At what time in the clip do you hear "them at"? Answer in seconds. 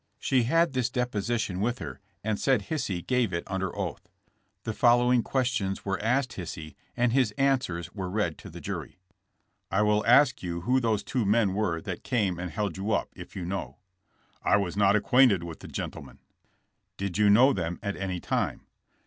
17.53-17.95